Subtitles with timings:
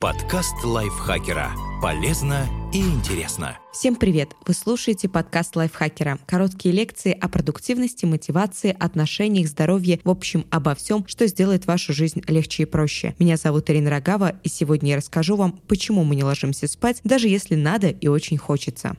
[0.00, 1.50] Подкаст лайфхакера.
[1.82, 3.58] Полезно и интересно.
[3.72, 4.30] Всем привет!
[4.46, 6.20] Вы слушаете подкаст лайфхакера.
[6.24, 12.22] Короткие лекции о продуктивности, мотивации, отношениях, здоровье, в общем, обо всем, что сделает вашу жизнь
[12.28, 13.16] легче и проще.
[13.18, 17.26] Меня зовут Ирина Рогава, и сегодня я расскажу вам, почему мы не ложимся спать, даже
[17.26, 18.94] если надо и очень хочется.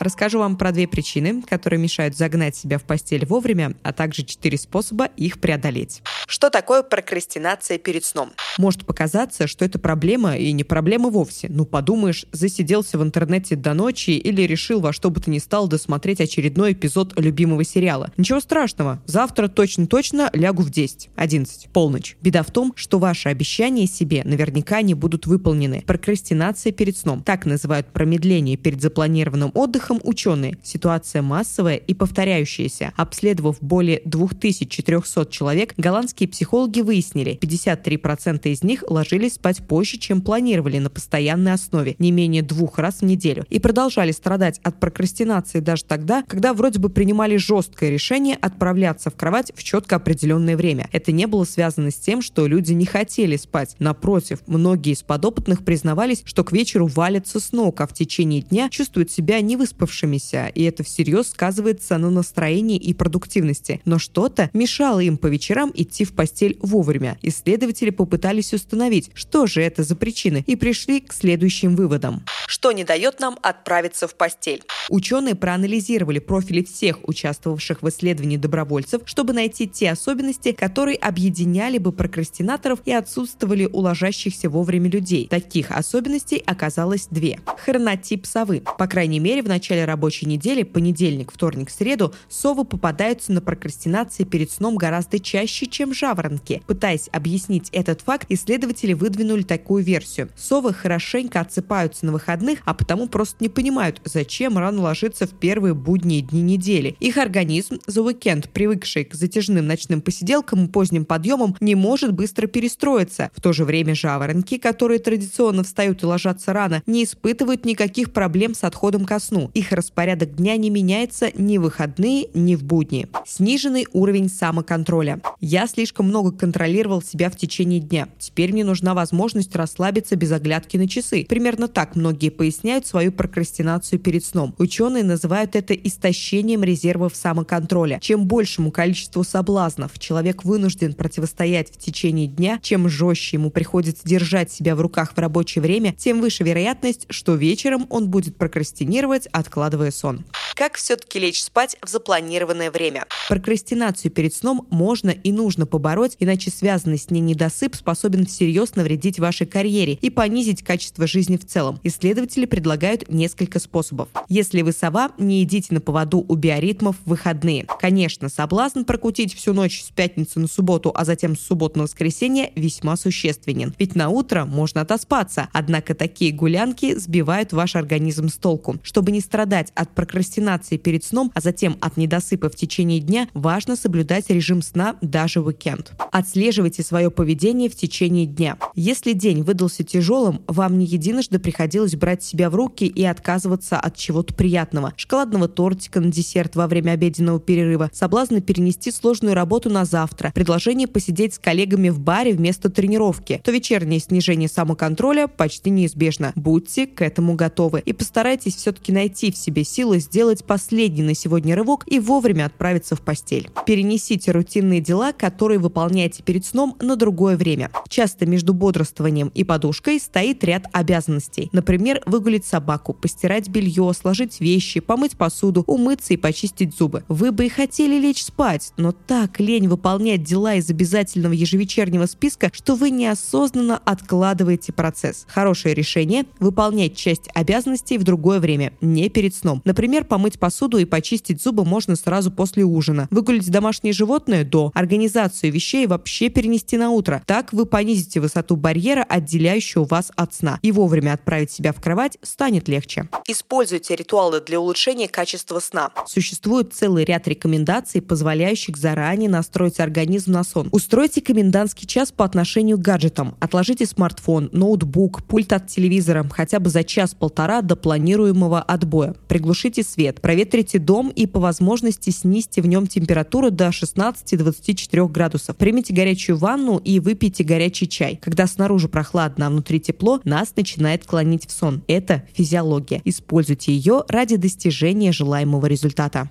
[0.00, 4.58] Расскажу вам про две причины, которые мешают загнать себя в постель вовремя, а также четыре
[4.58, 6.02] способа их преодолеть.
[6.26, 8.30] Что такое прокрастинация перед сном?
[8.58, 11.48] Может показаться, что это проблема и не проблема вовсе.
[11.50, 15.68] Ну, подумаешь, засиделся в интернете до ночи или решил во что бы то ни стало
[15.68, 18.10] досмотреть очередной эпизод любимого сериала.
[18.16, 19.00] Ничего страшного.
[19.06, 21.10] Завтра точно-точно лягу в 10.
[21.16, 21.68] 11.
[21.70, 22.16] Полночь.
[22.20, 25.82] Беда в том, что ваши обещания себе наверняка не будут выполнены.
[25.86, 27.22] Прокрастинация перед сном.
[27.22, 30.58] Так называют промедление перед запланированным отдыхом этом ученые.
[30.62, 32.92] Ситуация массовая и повторяющаяся.
[32.96, 40.78] Обследовав более 2400 человек, голландские психологи выяснили, 53% из них ложились спать позже, чем планировали
[40.78, 45.84] на постоянной основе, не менее двух раз в неделю, и продолжали страдать от прокрастинации даже
[45.84, 50.88] тогда, когда вроде бы принимали жесткое решение отправляться в кровать в четко определенное время.
[50.92, 53.76] Это не было связано с тем, что люди не хотели спать.
[53.78, 58.68] Напротив, многие из подопытных признавались, что к вечеру валятся с ног, а в течение дня
[58.68, 63.80] чувствуют себя невыспавшимися выспавшимися, и это всерьез сказывается на настроении и продуктивности.
[63.84, 67.18] Но что-то мешало им по вечерам идти в постель вовремя.
[67.22, 72.24] Исследователи попытались установить, что же это за причины, и пришли к следующим выводам.
[72.46, 74.62] Что не дает нам отправиться в постель?
[74.88, 81.92] Ученые проанализировали профили всех участвовавших в исследовании добровольцев, чтобы найти те особенности, которые объединяли бы
[81.92, 85.26] прокрастинаторов и отсутствовали у ложащихся вовремя людей.
[85.28, 87.40] Таких особенностей оказалось две.
[87.64, 88.62] Хронотип совы.
[88.78, 94.22] По крайней мере, в начале начале рабочей недели, понедельник, вторник, среду, совы попадаются на прокрастинации
[94.22, 96.62] перед сном гораздо чаще, чем жаворонки.
[96.68, 100.28] Пытаясь объяснить этот факт, исследователи выдвинули такую версию.
[100.36, 105.74] Совы хорошенько отсыпаются на выходных, а потому просто не понимают, зачем рано ложиться в первые
[105.74, 106.94] будние дни недели.
[107.00, 112.46] Их организм за уикенд, привыкший к затяжным ночным посиделкам и поздним подъемам, не может быстро
[112.46, 113.32] перестроиться.
[113.34, 118.54] В то же время жаворонки, которые традиционно встают и ложатся рано, не испытывают никаких проблем
[118.54, 119.50] с отходом ко сну.
[119.56, 123.08] Их распорядок дня не меняется ни в выходные, ни в будни.
[123.24, 125.22] Сниженный уровень самоконтроля.
[125.40, 128.06] Я слишком много контролировал себя в течение дня.
[128.18, 131.24] Теперь мне нужна возможность расслабиться без оглядки на часы.
[131.26, 134.54] Примерно так многие поясняют свою прокрастинацию перед сном.
[134.58, 137.98] Ученые называют это истощением резервов самоконтроля.
[138.02, 144.52] Чем большему количеству соблазнов человек вынужден противостоять в течение дня, чем жестче ему приходится держать
[144.52, 149.45] себя в руках в рабочее время, тем выше вероятность, что вечером он будет прокрастинировать, откладывать
[149.46, 150.24] откладывая сон.
[150.54, 153.04] Как все-таки лечь спать в запланированное время?
[153.28, 159.18] Прокрастинацию перед сном можно и нужно побороть, иначе связанный с ней недосып способен всерьез навредить
[159.18, 161.78] вашей карьере и понизить качество жизни в целом.
[161.82, 164.08] Исследователи предлагают несколько способов.
[164.30, 167.66] Если вы сова, не идите на поводу у биоритмов в выходные.
[167.78, 172.52] Конечно, соблазн прокутить всю ночь с пятницы на субботу, а затем с субботы на воскресенье
[172.56, 173.74] весьма существенен.
[173.78, 178.76] Ведь на утро можно отоспаться, однако такие гулянки сбивают ваш организм с толку.
[178.82, 183.28] Чтобы не страдать страдать от прокрастинации перед сном, а затем от недосыпа в течение дня,
[183.34, 185.92] важно соблюдать режим сна даже в уикенд.
[186.10, 188.56] Отслеживайте свое поведение в течение дня.
[188.74, 193.94] Если день выдался тяжелым, вам не единожды приходилось брать себя в руки и отказываться от
[193.94, 194.94] чего-то приятного.
[194.96, 200.88] Шоколадного тортика на десерт во время обеденного перерыва, соблазны перенести сложную работу на завтра, предложение
[200.88, 206.32] посидеть с коллегами в баре вместо тренировки, то вечернее снижение самоконтроля почти неизбежно.
[206.36, 211.54] Будьте к этому готовы и постарайтесь все-таки найти в себе силы сделать последний на сегодня
[211.54, 213.50] рывок и вовремя отправиться в постель.
[213.66, 217.70] Перенесите рутинные дела, которые выполняете перед сном, на другое время.
[217.88, 221.48] Часто между бодрствованием и подушкой стоит ряд обязанностей.
[221.52, 227.04] Например, выгулить собаку, постирать белье, сложить вещи, помыть посуду, умыться и почистить зубы.
[227.08, 232.50] Вы бы и хотели лечь спать, но так лень выполнять дела из обязательного ежевечернего списка,
[232.52, 235.26] что вы неосознанно откладываете процесс.
[235.28, 239.60] Хорошее решение– выполнять часть обязанностей в другое время, не перед перед сном.
[239.64, 243.08] Например, помыть посуду и почистить зубы можно сразу после ужина.
[243.10, 244.70] Выгулить домашнее животное до.
[244.72, 247.22] Организацию вещей вообще перенести на утро.
[247.26, 250.60] Так вы понизите высоту барьера, отделяющего вас от сна.
[250.62, 253.08] И вовремя отправить себя в кровать станет легче.
[253.26, 255.90] Используйте ритуалы для улучшения качества сна.
[256.06, 260.68] Существует целый ряд рекомендаций, позволяющих заранее настроить организм на сон.
[260.70, 263.34] Устройте комендантский час по отношению к гаджетам.
[263.40, 269.14] Отложите смартфон, ноутбук, пульт от телевизора хотя бы за час-полтора до планируемого отбоя Второе.
[269.28, 275.56] Приглушите свет, проветрите дом и по возможности снизьте в нем температуру до 16-24 градусов.
[275.56, 278.18] Примите горячую ванну и выпейте горячий чай.
[278.22, 281.82] Когда снаружи прохладно, а внутри тепло, нас начинает клонить в сон.
[281.88, 283.02] Это физиология.
[283.04, 286.30] Используйте ее ради достижения желаемого результата.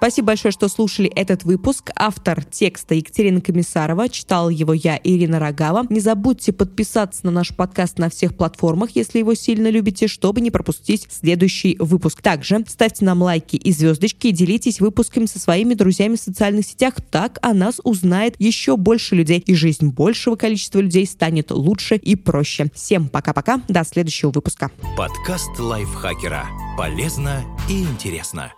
[0.00, 1.90] Спасибо большое, что слушали этот выпуск.
[1.94, 4.08] Автор текста Екатерина Комиссарова.
[4.08, 5.84] Читал его я, Ирина Рогава.
[5.90, 10.50] Не забудьте подписаться на наш подкаст на всех платформах, если его сильно любите, чтобы не
[10.50, 12.22] пропустить следующий выпуск.
[12.22, 16.94] Также ставьте нам лайки и звездочки и делитесь выпусками со своими друзьями в социальных сетях.
[17.10, 22.16] Так о нас узнает еще больше людей, и жизнь большего количества людей станет лучше и
[22.16, 22.70] проще.
[22.74, 23.60] Всем пока-пока.
[23.68, 24.70] До следующего выпуска.
[24.96, 26.46] Подкаст лайфхакера.
[26.78, 28.50] Полезно и интересно.